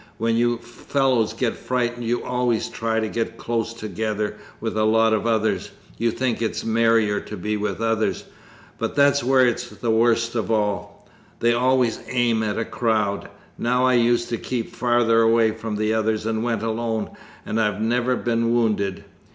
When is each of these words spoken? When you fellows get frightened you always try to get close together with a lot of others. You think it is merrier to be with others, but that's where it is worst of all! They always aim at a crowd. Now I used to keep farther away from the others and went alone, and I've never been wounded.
When 0.17 0.35
you 0.35 0.57
fellows 0.57 1.31
get 1.33 1.55
frightened 1.55 2.05
you 2.07 2.23
always 2.23 2.69
try 2.69 2.99
to 2.99 3.07
get 3.07 3.37
close 3.37 3.71
together 3.71 4.35
with 4.59 4.75
a 4.75 4.83
lot 4.83 5.13
of 5.13 5.27
others. 5.27 5.69
You 5.99 6.09
think 6.09 6.41
it 6.41 6.53
is 6.55 6.65
merrier 6.65 7.19
to 7.19 7.37
be 7.37 7.55
with 7.55 7.79
others, 7.81 8.23
but 8.79 8.95
that's 8.95 9.23
where 9.23 9.45
it 9.45 9.57
is 9.57 9.81
worst 9.83 10.33
of 10.33 10.49
all! 10.49 11.07
They 11.39 11.53
always 11.53 11.99
aim 12.07 12.41
at 12.41 12.57
a 12.57 12.65
crowd. 12.65 13.29
Now 13.59 13.85
I 13.85 13.93
used 13.93 14.29
to 14.29 14.37
keep 14.37 14.73
farther 14.75 15.21
away 15.21 15.51
from 15.51 15.75
the 15.75 15.93
others 15.93 16.25
and 16.25 16.41
went 16.43 16.63
alone, 16.63 17.11
and 17.45 17.61
I've 17.61 17.79
never 17.79 18.15
been 18.15 18.51
wounded. 18.55 19.03